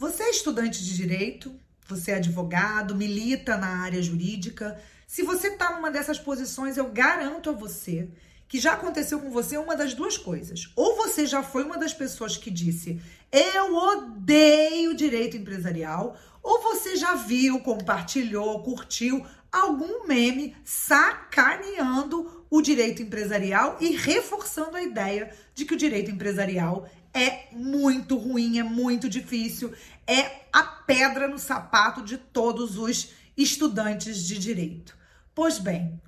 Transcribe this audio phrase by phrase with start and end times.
[0.00, 1.54] Você é estudante de direito,
[1.86, 4.80] você é advogado, milita na área jurídica.
[5.06, 8.08] Se você está numa dessas posições, eu garanto a você
[8.48, 10.72] que já aconteceu com você uma das duas coisas.
[10.74, 12.98] Ou você já foi uma das pessoas que disse:
[13.30, 23.02] Eu odeio direito empresarial, ou você já viu, compartilhou, curtiu algum meme sacaneando o direito
[23.02, 29.08] empresarial e reforçando a ideia de que o direito empresarial é muito ruim, é muito
[29.08, 29.72] difícil,
[30.06, 34.96] é a pedra no sapato de todos os estudantes de direito.
[35.34, 36.00] Pois bem,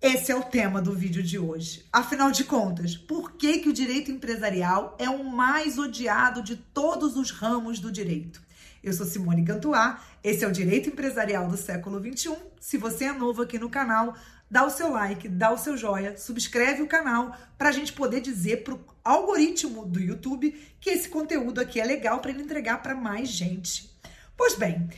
[0.00, 1.84] esse é o tema do vídeo de hoje.
[1.92, 7.16] Afinal de contas, por que, que o direito empresarial é o mais odiado de todos
[7.16, 8.40] os ramos do direito?
[8.82, 12.34] Eu sou Simone Cantuá, esse é o Direito Empresarial do século 21.
[12.58, 14.16] Se você é novo aqui no canal,
[14.50, 18.20] dá o seu like, dá o seu joia, subscreve o canal para a gente poder
[18.20, 20.50] dizer para o algoritmo do YouTube
[20.80, 23.94] que esse conteúdo aqui é legal para ele entregar para mais gente.
[24.36, 24.90] Pois bem,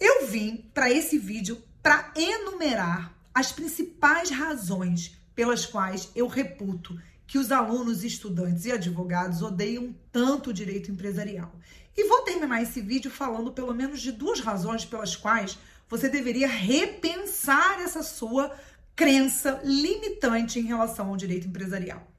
[0.00, 7.38] eu vim para esse vídeo para enumerar as principais razões pelas quais eu reputo que
[7.38, 11.52] os alunos, estudantes e advogados odeiam tanto o direito empresarial.
[11.96, 16.48] E vou terminar esse vídeo falando pelo menos de duas razões pelas quais você deveria
[16.48, 18.54] repensar essa sua
[18.96, 22.10] crença limitante em relação ao direito empresarial.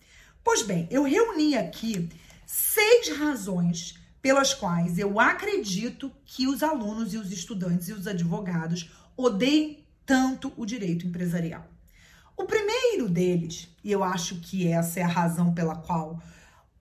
[0.43, 2.07] Pois bem, eu reuni aqui
[2.45, 8.91] seis razões pelas quais eu acredito que os alunos e os estudantes e os advogados
[9.17, 11.67] odeiem tanto o direito empresarial.
[12.37, 16.21] O primeiro deles, e eu acho que essa é a razão pela qual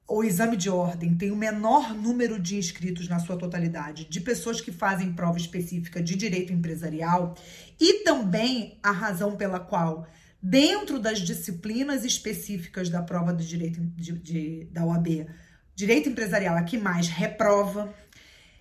[0.09, 4.61] o exame de ordem tem o menor número de inscritos na sua totalidade, de pessoas
[4.61, 7.37] que fazem prova específica de direito empresarial,
[7.81, 10.07] e também a razão pela qual,
[10.41, 15.27] dentro das disciplinas específicas da prova de direito de, de, da OAB,
[15.75, 17.93] direito empresarial é que mais reprova,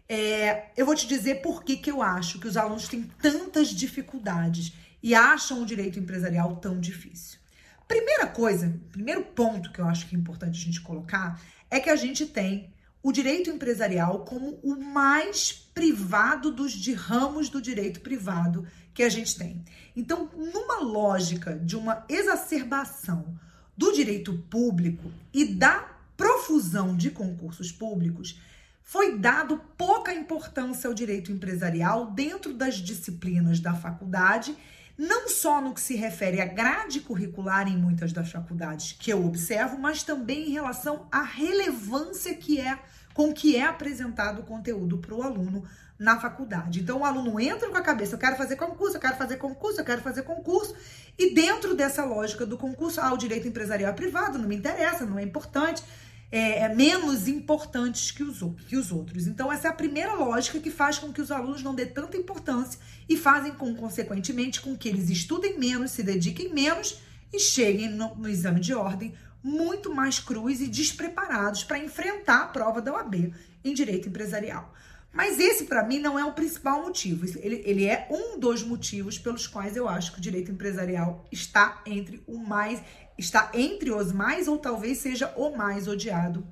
[0.10, 3.70] é, eu vou te dizer por que, que eu acho que os alunos têm tantas
[3.70, 7.40] dificuldades e acham o direito empresarial tão difícil.
[7.88, 11.90] Primeira coisa, primeiro ponto que eu acho que é importante a gente colocar é que
[11.90, 12.74] a gente tem
[13.04, 18.66] o direito empresarial como o mais privado dos de ramos do direito privado
[18.96, 19.64] que a gente tem.
[19.96, 23.40] Então, numa lógica de uma exacerbação
[23.78, 28.40] do direito público e da profusão de concursos públicos,
[28.82, 34.56] foi dado pouca importância ao direito empresarial dentro das disciplinas da faculdade,
[34.98, 39.26] não só no que se refere à grade curricular em muitas das faculdades que eu
[39.26, 42.80] observo, mas também em relação à relevância que é
[43.14, 45.64] com que é apresentado o conteúdo para o aluno
[45.98, 46.82] na faculdade.
[46.82, 49.80] Então o aluno entra com a cabeça, eu quero fazer concurso, eu quero fazer concurso,
[49.80, 50.76] eu quero fazer concurso,
[51.18, 55.06] e dentro dessa lógica do concurso, ah, o direito empresarial é privado, não me interessa,
[55.06, 55.82] não é importante
[56.32, 59.28] é, é, menos importantes que os, que os outros.
[59.28, 62.18] Então, essa é a primeira lógica que faz com que os alunos não dê tanta
[62.18, 67.00] importância e fazem, com, consequentemente, com que eles estudem menos, se dediquem menos
[67.32, 69.14] e cheguem no, no exame de ordem
[69.46, 73.32] muito mais crus e despreparados para enfrentar a prova da OAB
[73.64, 74.74] em direito empresarial.
[75.16, 77.26] Mas esse, para mim, não é o principal motivo.
[77.40, 81.82] Ele, ele, é um dos motivos pelos quais eu acho que o direito empresarial está
[81.86, 82.82] entre o mais
[83.18, 86.46] está entre os mais ou talvez seja o mais odiado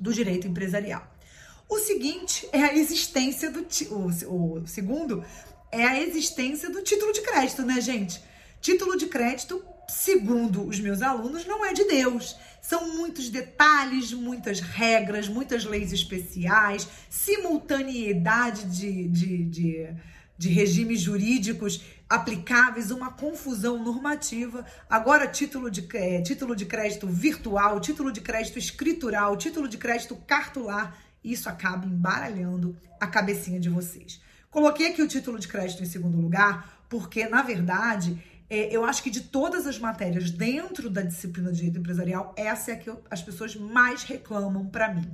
[0.00, 1.06] do direito empresarial.
[1.68, 5.24] O seguinte é a existência do o, o segundo
[5.70, 8.20] é a existência do título de crédito, né, gente?
[8.60, 12.36] Título de crédito, segundo os meus alunos, não é de Deus.
[12.72, 19.88] São muitos detalhes, muitas regras, muitas leis especiais, simultaneidade de, de, de,
[20.38, 24.64] de regimes jurídicos aplicáveis, uma confusão normativa.
[24.88, 30.16] Agora, título de, é, título de crédito virtual, título de crédito escritural, título de crédito
[30.26, 34.18] cartular, isso acaba embaralhando a cabecinha de vocês.
[34.50, 38.18] Coloquei aqui o título de crédito em segundo lugar, porque, na verdade,
[38.52, 42.70] é, eu acho que de todas as matérias dentro da disciplina de direito empresarial, essa
[42.70, 45.10] é a que eu, as pessoas mais reclamam para mim.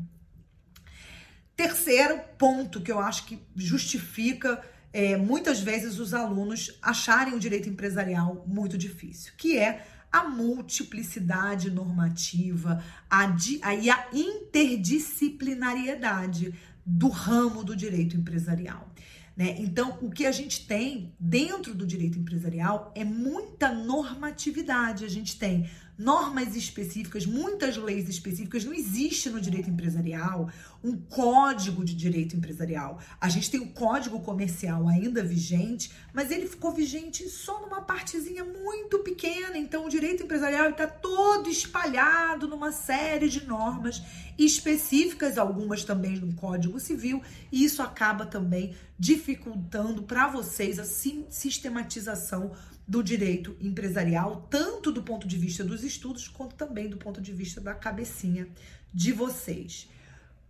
[1.54, 4.60] Terceiro ponto que eu acho que justifica
[4.92, 11.70] é, muitas vezes os alunos acharem o direito empresarial muito difícil, que é a multiplicidade
[11.70, 13.32] normativa a,
[13.62, 16.52] a, e a interdisciplinariedade
[16.84, 18.92] do ramo do direito empresarial.
[19.38, 19.54] Né?
[19.60, 25.04] Então, o que a gente tem dentro do direito empresarial é muita normatividade.
[25.04, 28.64] A gente tem normas específicas, muitas leis específicas.
[28.64, 30.48] Não existe no direito empresarial
[30.82, 33.00] um código de direito empresarial.
[33.20, 38.44] A gente tem o código comercial ainda vigente, mas ele ficou vigente só numa partezinha
[38.44, 39.58] muito pequena.
[39.58, 44.00] Então, o direito empresarial está todo espalhado numa série de normas
[44.38, 52.52] específicas, algumas também no Código Civil, e isso acaba também dificultando para vocês a sistematização
[52.88, 57.32] do direito empresarial, tanto do ponto de vista dos estudos, quanto também do ponto de
[57.32, 58.48] vista da cabecinha
[58.94, 59.90] de vocês.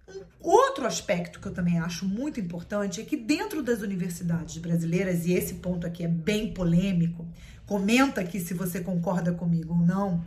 [0.08, 5.26] Um outro aspecto que eu também acho muito importante é que dentro das universidades brasileiras,
[5.26, 7.26] e esse ponto aqui é bem polêmico,
[7.67, 10.25] comenta aqui se você concorda comigo ou não,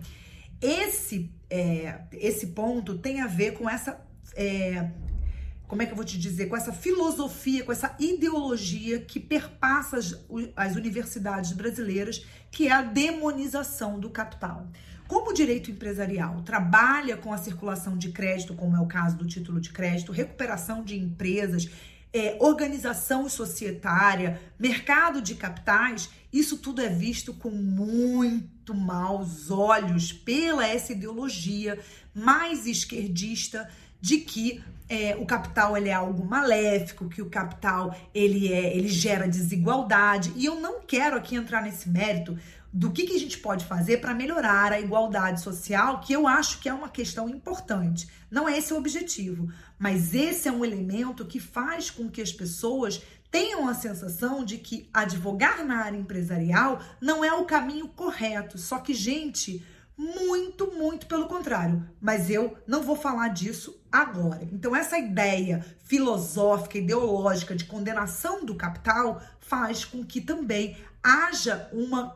[0.62, 4.00] esse, é, esse ponto tem a ver com essa
[4.36, 4.92] é,
[5.72, 9.96] como é que eu vou te dizer, com essa filosofia, com essa ideologia que perpassa
[9.96, 10.22] as,
[10.54, 14.68] as universidades brasileiras, que é a demonização do capital.
[15.08, 19.26] Como o direito empresarial trabalha com a circulação de crédito, como é o caso do
[19.26, 21.70] título de crédito, recuperação de empresas,
[22.12, 30.68] é, organização societária, mercado de capitais, isso tudo é visto com muito maus olhos pela
[30.68, 31.80] essa ideologia
[32.14, 33.70] mais esquerdista
[34.01, 38.89] de que é, o capital ele é algo maléfico, que o capital ele é, ele
[38.89, 40.33] gera desigualdade.
[40.36, 42.38] E eu não quero aqui entrar nesse mérito
[42.74, 46.59] do que, que a gente pode fazer para melhorar a igualdade social, que eu acho
[46.59, 48.07] que é uma questão importante.
[48.30, 52.31] Não é esse o objetivo, mas esse é um elemento que faz com que as
[52.31, 58.57] pessoas tenham a sensação de que advogar na área empresarial não é o caminho correto.
[58.57, 59.65] Só que, gente,
[60.01, 61.88] muito, muito pelo contrário.
[62.01, 64.48] Mas eu não vou falar disso agora.
[64.51, 72.15] Então, essa ideia filosófica, ideológica de condenação do capital faz com que também haja uma,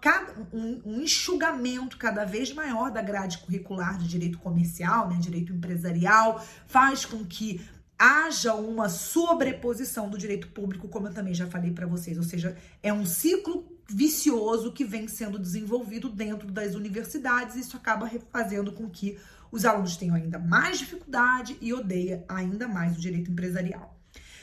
[0.52, 7.06] um, enxugamento cada vez maior da grade curricular de direito comercial, né, direito empresarial, faz
[7.06, 7.68] com que
[7.98, 12.58] haja uma sobreposição do direito público, como eu também já falei para vocês, ou seja,
[12.84, 18.90] é um ciclo vicioso que vem sendo desenvolvido dentro das universidades, isso acaba fazendo com
[18.90, 19.18] que
[19.52, 23.98] os alunos tenham ainda mais dificuldade e odeia ainda mais o direito empresarial.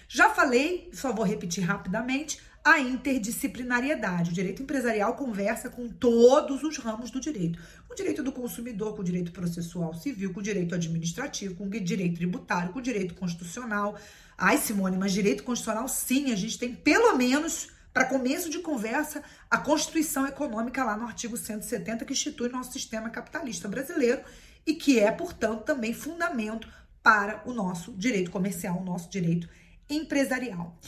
[0.09, 4.31] Já falei, só vou repetir rapidamente, a interdisciplinariedade.
[4.31, 7.59] O direito empresarial conversa com todos os ramos do direito.
[7.89, 11.65] Com o direito do consumidor, com o direito processual civil, com o direito administrativo, com
[11.65, 13.99] o direito tributário, com o direito constitucional.
[14.39, 19.23] Ai, Simone, mas direito constitucional, sim, a gente tem pelo menos para começo de conversa,
[19.51, 24.23] a Constituição Econômica, lá no artigo 170, que institui nosso sistema capitalista brasileiro
[24.67, 26.69] e que é, portanto, também fundamento
[27.03, 29.49] para o nosso direito comercial, o nosso direito
[29.91, 30.79] empresarial.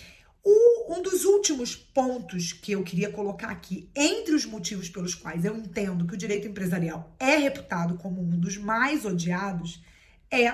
[0.42, 5.44] O, um dos últimos pontos que eu queria colocar aqui, entre os motivos pelos quais
[5.44, 9.82] eu entendo que o direito empresarial é reputado como um dos mais odiados,
[10.30, 10.52] é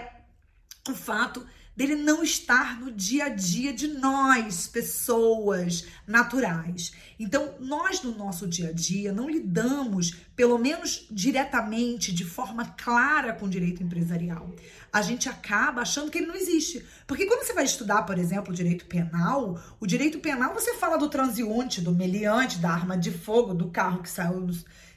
[0.88, 1.47] o fato
[1.81, 6.93] dele não estar no dia a dia de nós, pessoas naturais.
[7.19, 13.32] Então, nós no nosso dia a dia não lidamos, pelo menos diretamente, de forma clara
[13.32, 14.55] com o direito empresarial.
[14.93, 16.85] A gente acaba achando que ele não existe.
[17.06, 20.99] Porque quando você vai estudar, por exemplo, o direito penal, o direito penal você fala
[20.99, 24.50] do transeunte, do meliante, da arma de fogo, do carro que saiu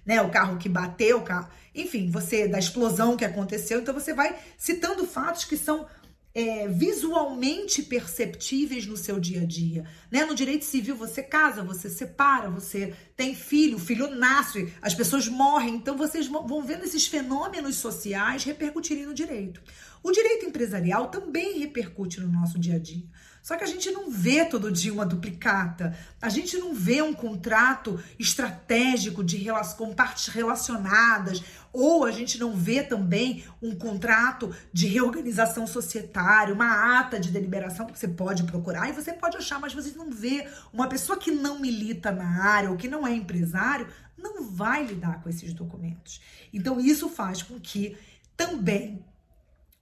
[0.05, 4.13] né, o carro que bateu, o carro, enfim, você da explosão que aconteceu, então você
[4.13, 5.87] vai citando fatos que são
[6.35, 9.85] é, visualmente perceptíveis no seu dia a dia.
[10.11, 10.25] Né?
[10.25, 15.27] No direito civil, você casa, você separa, você tem filho, o filho nasce, as pessoas
[15.27, 15.75] morrem.
[15.75, 19.61] Então, vocês vão vendo esses fenômenos sociais repercutirem no direito.
[20.01, 23.05] O direito empresarial também repercute no nosso dia a dia.
[23.43, 27.13] Só que a gente não vê todo dia uma duplicata, a gente não vê um
[27.13, 29.43] contrato estratégico de
[29.75, 36.99] com partes relacionadas, ou a gente não vê também um contrato de reorganização societária, uma
[36.99, 40.47] ata de deliberação que você pode procurar e você pode achar, mas você não vê.
[40.71, 45.21] Uma pessoa que não milita na área ou que não é empresário, não vai lidar
[45.21, 46.21] com esses documentos.
[46.53, 47.97] Então isso faz com que
[48.37, 49.03] também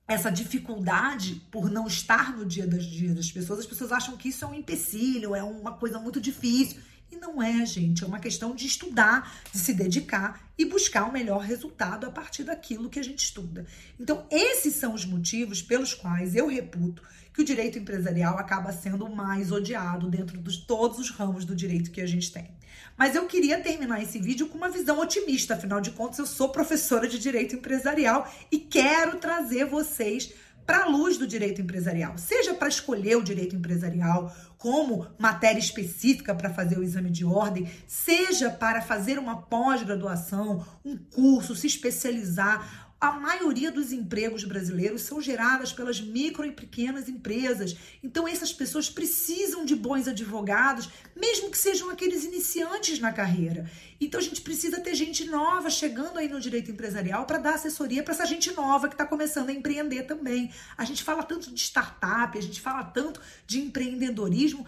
[0.08, 4.30] essa dificuldade por não estar no dia das dias das pessoas, as pessoas acham que
[4.30, 6.82] isso é um empecilho, é uma coisa muito difícil.
[7.12, 11.12] E não é, gente, é uma questão de estudar, de se dedicar e buscar o
[11.12, 13.66] melhor resultado a partir daquilo que a gente estuda.
[14.00, 17.04] Então, esses são os motivos pelos quais eu reputo
[17.34, 21.56] que o direito empresarial acaba sendo o mais odiado dentro de todos os ramos do
[21.56, 22.50] direito que a gente tem.
[22.98, 26.50] Mas eu queria terminar esse vídeo com uma visão otimista, afinal de contas, eu sou
[26.50, 30.34] professora de direito empresarial e quero trazer vocês
[30.66, 36.36] para a luz do direito empresarial, seja para escolher o direito empresarial como matéria específica
[36.36, 42.91] para fazer o exame de ordem, seja para fazer uma pós-graduação, um curso, se especializar
[43.02, 47.76] a maioria dos empregos brasileiros são geradas pelas micro e pequenas empresas.
[48.04, 53.68] Então, essas pessoas precisam de bons advogados, mesmo que sejam aqueles iniciantes na carreira.
[54.00, 58.04] Então, a gente precisa ter gente nova chegando aí no direito empresarial para dar assessoria
[58.04, 60.52] para essa gente nova que está começando a empreender também.
[60.78, 64.64] A gente fala tanto de startup, a gente fala tanto de empreendedorismo.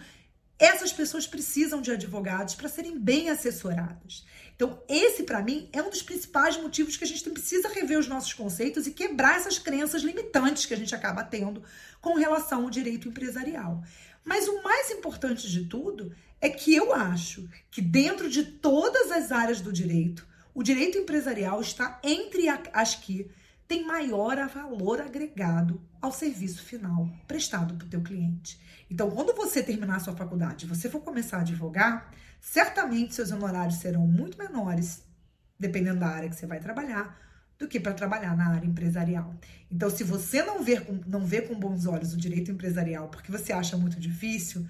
[0.58, 4.24] Essas pessoas precisam de advogados para serem bem assessoradas.
[4.54, 8.06] Então, esse para mim é um dos principais motivos que a gente precisa rever os
[8.06, 11.62] nossos conceitos e quebrar essas crenças limitantes que a gente acaba tendo
[12.00, 13.82] com relação ao direito empresarial.
[14.24, 19.32] Mas o mais importante de tudo é que eu acho que dentro de todas as
[19.32, 23.28] áreas do direito, o direito empresarial está entre as que
[23.66, 28.60] tem maior valor agregado ao serviço final prestado para o teu cliente.
[28.90, 33.76] Então, quando você terminar a sua faculdade, você for começar a advogar, certamente seus honorários
[33.76, 35.02] serão muito menores,
[35.58, 37.18] dependendo da área que você vai trabalhar,
[37.58, 39.34] do que para trabalhar na área empresarial.
[39.70, 43.52] Então, se você não vê, não vê com bons olhos o direito empresarial porque você
[43.52, 44.66] acha muito difícil,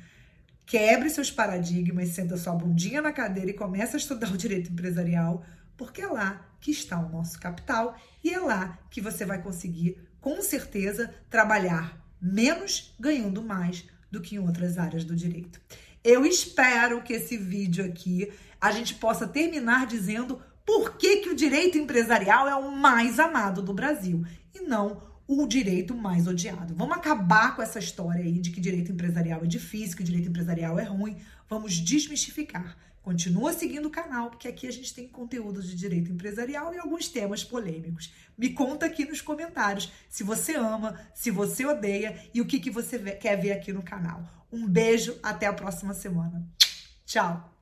[0.65, 5.45] quebre seus paradigmas, senta sua bundinha na cadeira e comece a estudar o direito empresarial,
[5.77, 9.99] porque é lá que está o nosso capital e é lá que você vai conseguir,
[10.21, 15.61] com certeza, trabalhar menos, ganhando mais do que em outras áreas do direito.
[16.03, 21.35] Eu espero que esse vídeo aqui a gente possa terminar dizendo por que, que o
[21.35, 26.75] direito empresarial é o mais amado do Brasil e não o direito mais odiado.
[26.75, 30.79] Vamos acabar com essa história aí de que direito empresarial é difícil, que direito empresarial
[30.79, 31.17] é ruim.
[31.49, 32.77] Vamos desmistificar.
[33.05, 37.07] Continua seguindo o canal, porque aqui a gente tem conteúdo de direito empresarial e alguns
[37.07, 38.11] temas polêmicos.
[38.37, 42.71] Me conta aqui nos comentários se você ama, se você odeia e o que, que
[42.71, 44.27] você quer ver aqui no canal.
[44.51, 46.49] Um beijo, até a próxima semana.
[47.05, 47.54] Tchau!